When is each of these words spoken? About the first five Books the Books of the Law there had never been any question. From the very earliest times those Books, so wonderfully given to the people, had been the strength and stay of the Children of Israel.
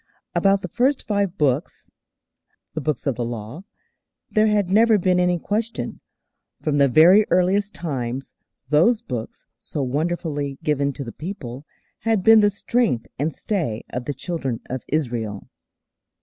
About 0.33 0.61
the 0.63 0.67
first 0.67 1.05
five 1.07 1.37
Books 1.37 1.91
the 2.73 2.81
Books 2.81 3.05
of 3.05 3.13
the 3.13 3.23
Law 3.23 3.65
there 4.31 4.47
had 4.47 4.71
never 4.71 4.97
been 4.97 5.19
any 5.19 5.37
question. 5.37 5.99
From 6.59 6.79
the 6.79 6.87
very 6.87 7.23
earliest 7.29 7.75
times 7.75 8.33
those 8.69 8.99
Books, 8.99 9.45
so 9.59 9.83
wonderfully 9.83 10.57
given 10.63 10.91
to 10.93 11.03
the 11.03 11.11
people, 11.11 11.67
had 11.99 12.23
been 12.23 12.39
the 12.39 12.49
strength 12.49 13.05
and 13.19 13.31
stay 13.31 13.83
of 13.91 14.05
the 14.05 14.13
Children 14.15 14.59
of 14.71 14.83
Israel. 14.87 15.49